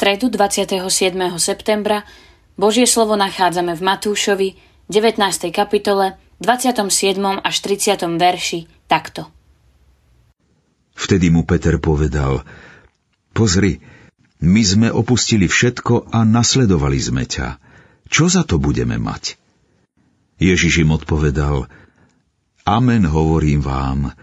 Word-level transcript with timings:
stredu 0.00 0.32
27. 0.32 0.80
septembra 1.36 2.08
Božie 2.56 2.88
slovo 2.88 3.20
nachádzame 3.20 3.76
v 3.76 3.84
Matúšovi 3.84 4.48
19. 4.88 5.20
kapitole 5.52 6.16
27. 6.40 7.20
až 7.20 7.56
30. 7.60 8.08
verši 8.16 8.64
takto. 8.88 9.28
Vtedy 10.96 11.28
mu 11.28 11.44
Peter 11.44 11.76
povedal, 11.76 12.48
pozri, 13.36 13.84
my 14.40 14.62
sme 14.64 14.88
opustili 14.88 15.44
všetko 15.44 16.08
a 16.16 16.24
nasledovali 16.24 16.96
sme 16.96 17.28
ťa. 17.28 17.60
Čo 18.08 18.32
za 18.32 18.48
to 18.48 18.56
budeme 18.56 18.96
mať? 18.96 19.36
Ježiš 20.40 20.80
im 20.80 20.96
odpovedal, 20.96 21.68
Amen 22.64 23.04
hovorím 23.04 23.60
vám, 23.60 24.16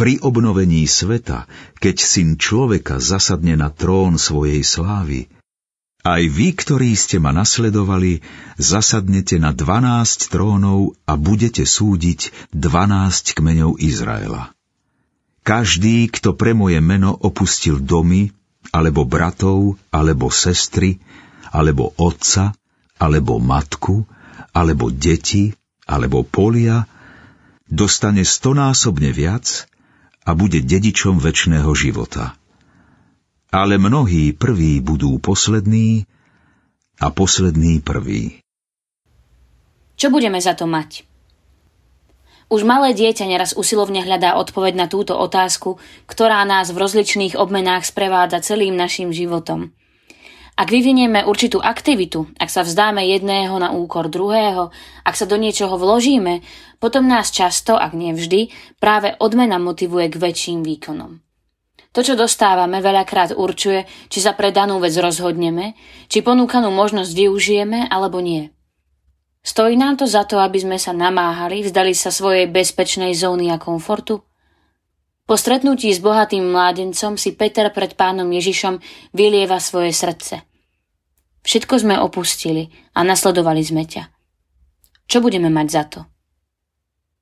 pri 0.00 0.16
obnovení 0.24 0.88
sveta, 0.88 1.44
keď 1.76 1.96
syn 2.00 2.40
človeka 2.40 3.04
zasadne 3.04 3.52
na 3.52 3.68
trón 3.68 4.16
svojej 4.16 4.64
slávy, 4.64 5.28
aj 6.00 6.22
vy, 6.32 6.56
ktorí 6.56 6.96
ste 6.96 7.20
ma 7.20 7.36
nasledovali, 7.36 8.24
zasadnete 8.56 9.36
na 9.36 9.52
dvanásť 9.52 10.32
trónov 10.32 10.96
a 11.04 11.20
budete 11.20 11.68
súdiť 11.68 12.32
dvanásť 12.56 13.36
kmeňov 13.36 13.76
Izraela. 13.76 14.56
Každý, 15.44 16.08
kto 16.08 16.32
pre 16.32 16.56
moje 16.56 16.80
meno 16.80 17.12
opustil 17.12 17.76
domy, 17.76 18.32
alebo 18.72 19.04
bratov, 19.04 19.76
alebo 19.92 20.32
sestry, 20.32 20.96
alebo 21.52 21.92
otca, 22.00 22.56
alebo 22.96 23.36
matku, 23.36 24.08
alebo 24.56 24.88
deti, 24.88 25.52
alebo 25.84 26.24
polia, 26.24 26.88
dostane 27.68 28.24
stonásobne 28.24 29.12
viac 29.12 29.68
a 30.30 30.38
bude 30.38 30.62
dedičom 30.62 31.18
väčšného 31.18 31.66
života. 31.74 32.38
Ale 33.50 33.82
mnohí 33.82 34.30
prví 34.30 34.78
budú 34.78 35.18
poslední 35.18 36.06
a 37.02 37.10
poslední 37.10 37.82
prví. 37.82 38.38
Čo 39.98 40.14
budeme 40.14 40.38
za 40.38 40.54
to 40.54 40.70
mať? 40.70 41.02
Už 42.46 42.62
malé 42.62 42.94
dieťa 42.94 43.26
neraz 43.26 43.50
usilovne 43.58 44.06
hľadá 44.06 44.38
odpoveď 44.38 44.74
na 44.78 44.86
túto 44.86 45.18
otázku, 45.18 45.82
ktorá 46.06 46.46
nás 46.46 46.70
v 46.70 46.78
rozličných 46.78 47.34
obmenách 47.34 47.90
sprevádza 47.90 48.38
celým 48.42 48.78
našim 48.78 49.10
životom. 49.10 49.74
Ak 50.60 50.68
vyvinieme 50.68 51.24
určitú 51.24 51.56
aktivitu, 51.56 52.36
ak 52.36 52.52
sa 52.52 52.60
vzdáme 52.60 53.00
jedného 53.08 53.56
na 53.56 53.72
úkor 53.72 54.12
druhého, 54.12 54.68
ak 55.08 55.16
sa 55.16 55.24
do 55.24 55.40
niečoho 55.40 55.80
vložíme, 55.80 56.44
potom 56.76 57.08
nás 57.08 57.32
často, 57.32 57.80
ak 57.80 57.96
nie 57.96 58.12
vždy, 58.12 58.52
práve 58.76 59.16
odmena 59.24 59.56
motivuje 59.56 60.12
k 60.12 60.20
väčším 60.20 60.60
výkonom. 60.60 61.24
To, 61.96 62.04
čo 62.04 62.12
dostávame, 62.12 62.84
veľakrát 62.84 63.32
určuje, 63.32 63.88
či 64.12 64.20
sa 64.20 64.36
pre 64.36 64.52
danú 64.52 64.84
vec 64.84 64.92
rozhodneme, 65.00 65.80
či 66.12 66.20
ponúkanú 66.20 66.68
možnosť 66.68 67.08
využijeme 67.08 67.88
alebo 67.88 68.20
nie. 68.20 68.52
Stojí 69.40 69.80
nám 69.80 69.96
to 69.96 70.04
za 70.04 70.28
to, 70.28 70.36
aby 70.44 70.60
sme 70.60 70.76
sa 70.76 70.92
namáhali, 70.92 71.64
vzdali 71.64 71.96
sa 71.96 72.12
svojej 72.12 72.44
bezpečnej 72.52 73.16
zóny 73.16 73.48
a 73.48 73.56
komfortu? 73.56 74.20
Po 75.24 75.40
stretnutí 75.40 75.88
s 75.88 76.04
bohatým 76.04 76.52
mládencom 76.52 77.16
si 77.16 77.32
Peter 77.32 77.72
pred 77.72 77.96
pánom 77.96 78.28
Ježišom 78.28 78.76
vylieva 79.16 79.56
svoje 79.56 79.96
srdce– 79.96 80.44
Všetko 81.40 81.74
sme 81.80 81.96
opustili 81.96 82.68
a 82.92 83.00
nasledovali 83.00 83.64
sme 83.64 83.88
ťa. 83.88 84.12
Čo 85.08 85.24
budeme 85.24 85.48
mať 85.48 85.66
za 85.72 85.82
to? 85.88 86.00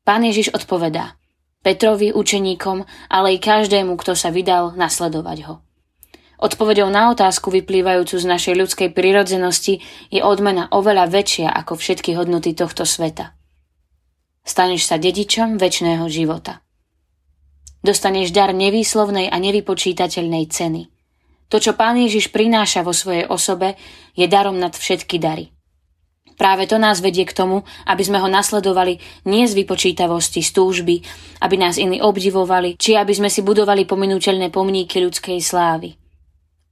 Pán 0.03 0.27
Ježiš 0.27 0.51
odpovedá 0.53 1.15
Petrovi, 1.59 2.15
učeníkom, 2.15 2.87
ale 3.11 3.35
i 3.35 3.39
každému, 3.43 3.99
kto 3.99 4.15
sa 4.15 4.31
vydal 4.31 4.79
nasledovať 4.79 5.39
ho. 5.51 5.55
Odpovedou 6.39 6.87
na 6.87 7.11
otázku 7.11 7.51
vyplývajúcu 7.51 8.15
z 8.15 8.27
našej 8.31 8.55
ľudskej 8.55 8.89
prirodzenosti 8.95 9.83
je 10.15 10.21
odmena 10.23 10.71
oveľa 10.71 11.11
väčšia 11.11 11.51
ako 11.51 11.75
všetky 11.75 12.15
hodnoty 12.15 12.55
tohto 12.55 12.87
sveta. 12.87 13.35
Staneš 14.47 14.87
sa 14.87 15.03
dedičom 15.03 15.59
väčšného 15.59 16.07
života. 16.07 16.63
Dostaneš 17.83 18.31
dar 18.31 18.55
nevýslovnej 18.55 19.29
a 19.31 19.37
nevypočítateľnej 19.43 20.47
ceny– 20.47 20.83
to, 21.49 21.57
čo 21.61 21.73
Pán 21.73 21.97
Ježiš 21.97 22.29
prináša 22.29 22.85
vo 22.85 22.93
svojej 22.93 23.25
osobe, 23.29 23.81
je 24.13 24.29
darom 24.29 24.61
nad 24.61 24.77
všetky 24.77 25.17
dary. 25.17 25.53
Práve 26.39 26.71
to 26.71 26.79
nás 26.79 27.03
vedie 27.03 27.27
k 27.27 27.35
tomu, 27.35 27.67
aby 27.83 28.03
sme 28.07 28.23
ho 28.23 28.31
nasledovali 28.31 29.03
nie 29.27 29.43
z 29.51 29.59
vypočítavosti, 29.59 30.39
z 30.39 30.51
túžby, 30.55 31.03
aby 31.43 31.59
nás 31.59 31.83
iní 31.83 31.99
obdivovali, 31.99 32.79
či 32.79 32.95
aby 32.95 33.11
sme 33.11 33.27
si 33.27 33.43
budovali 33.43 33.83
pominuteľné 33.83 34.55
pomníky 34.55 35.03
ľudskej 35.03 35.43
slávy. 35.43 35.99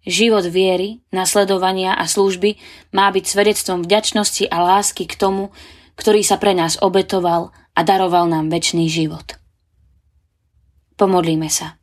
Život 0.07 0.47
viery, 0.47 1.03
nasledovania 1.11 1.99
a 1.99 2.07
služby 2.07 2.55
má 2.95 3.11
byť 3.11 3.25
svedectvom 3.27 3.83
vďačnosti 3.83 4.47
a 4.47 4.63
lásky 4.63 5.11
k 5.11 5.19
tomu, 5.19 5.51
ktorý 5.99 6.23
sa 6.23 6.39
pre 6.39 6.55
nás 6.55 6.79
obetoval 6.79 7.51
a 7.75 7.81
daroval 7.83 8.31
nám 8.31 8.47
väčší 8.47 8.87
život. 8.87 9.35
Pomodlíme 10.95 11.51
sa. 11.51 11.75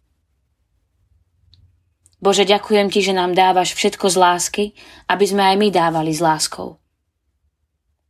Bože, 2.23 2.47
ďakujem 2.47 2.87
Ti, 2.87 3.11
že 3.11 3.13
nám 3.19 3.35
dávaš 3.35 3.75
všetko 3.75 4.07
z 4.07 4.15
lásky, 4.15 4.63
aby 5.11 5.25
sme 5.27 5.43
aj 5.43 5.55
my 5.59 5.67
dávali 5.75 6.15
s 6.15 6.23
láskou. 6.23 6.79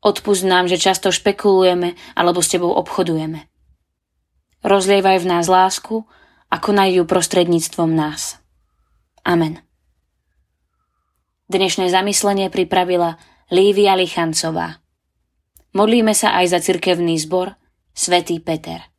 Odpust 0.05 0.45
nám, 0.45 0.69
že 0.69 0.77
často 0.77 1.09
špekulujeme 1.09 1.97
alebo 2.13 2.37
s 2.37 2.53
Tebou 2.53 2.77
obchodujeme. 2.77 3.49
Rozlievaj 4.61 5.17
v 5.17 5.29
nás 5.33 5.49
lásku 5.49 6.05
a 6.53 6.55
konaj 6.61 6.93
ju 6.93 7.03
prostredníctvom 7.09 7.89
nás. 7.89 8.37
Amen. 9.25 9.65
Dnešné 11.49 11.89
zamyslenie 11.89 12.53
pripravila 12.53 13.17
Lívia 13.49 13.97
Lichancová. 13.97 14.77
Modlíme 15.73 16.13
sa 16.13 16.37
aj 16.37 16.53
za 16.53 16.59
cirkevný 16.61 17.17
zbor 17.17 17.57
Svetý 17.97 18.37
Peter. 18.37 18.93